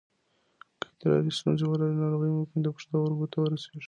که 0.99 1.07
ادرار 1.09 1.33
ستونزه 1.37 1.65
ولري، 1.67 1.95
ناروغي 2.01 2.29
ممکن 2.31 2.59
د 2.61 2.67
پښتورګو 2.75 3.25
ته 3.31 3.37
ورسېږي. 3.39 3.79